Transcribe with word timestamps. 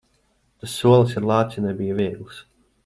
Tas 0.63 0.71
solis 0.79 1.13
ar 1.21 1.29
lāci 1.33 1.65
nebija 1.69 1.99
viegls. 2.03 2.43